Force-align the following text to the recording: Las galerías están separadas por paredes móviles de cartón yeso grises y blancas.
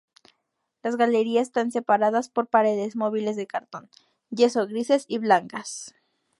Las 0.81 0.95
galerías 0.95 1.49
están 1.49 1.69
separadas 1.71 2.27
por 2.27 2.47
paredes 2.47 2.95
móviles 2.95 3.35
de 3.35 3.45
cartón 3.45 3.87
yeso 4.31 4.65
grises 4.65 5.05
y 5.07 5.19
blancas. 5.19 5.93